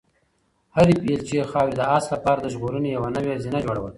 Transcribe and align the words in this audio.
هرې 0.75 0.95
بیلچې 1.03 1.45
خاورې 1.51 1.73
د 1.77 1.81
آس 1.97 2.05
لپاره 2.13 2.39
د 2.41 2.47
ژغورنې 2.53 2.89
یوه 2.97 3.09
نوې 3.15 3.33
زینه 3.43 3.59
جوړوله. 3.65 3.89